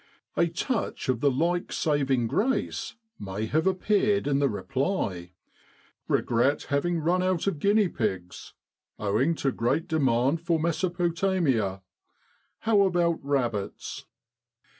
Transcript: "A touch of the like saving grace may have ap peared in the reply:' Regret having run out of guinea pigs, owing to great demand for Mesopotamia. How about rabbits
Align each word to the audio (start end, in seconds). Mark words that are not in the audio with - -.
"A 0.35 0.47
touch 0.47 1.09
of 1.09 1.19
the 1.19 1.29
like 1.29 1.71
saving 1.71 2.25
grace 2.27 2.95
may 3.19 3.45
have 3.45 3.67
ap 3.67 3.81
peared 3.81 4.25
in 4.25 4.39
the 4.39 4.49
reply:' 4.49 5.33
Regret 6.17 6.63
having 6.69 6.99
run 7.01 7.21
out 7.21 7.45
of 7.45 7.59
guinea 7.59 7.87
pigs, 7.87 8.53
owing 8.97 9.35
to 9.35 9.51
great 9.51 9.87
demand 9.87 10.41
for 10.41 10.59
Mesopotamia. 10.59 11.83
How 12.61 12.81
about 12.81 13.19
rabbits 13.23 14.05